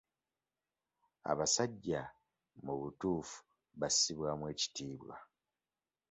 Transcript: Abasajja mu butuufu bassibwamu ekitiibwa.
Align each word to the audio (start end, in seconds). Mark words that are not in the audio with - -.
Abasajja 1.31 2.01
mu 2.65 2.73
butuufu 2.81 3.37
bassibwamu 3.79 4.45
ekitiibwa. 4.53 5.15